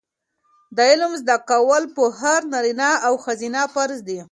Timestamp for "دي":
4.07-4.19